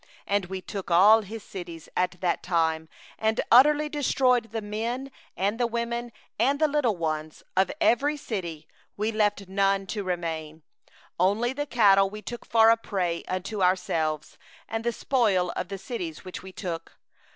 [0.27, 4.67] 34And we took all his cities at that time, and utterly destroyed every city, the
[4.67, 7.43] men, and the women, and the little ones;
[8.97, 10.63] we left none remaining;
[11.19, 14.39] 35only the cattle we took for a prey unto ourselves,
[14.73, 16.81] with the spoil of the cities which we had taken.